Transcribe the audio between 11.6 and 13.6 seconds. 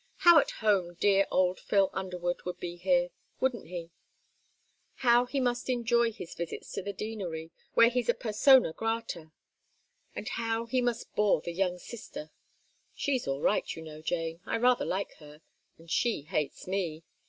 sister. She's all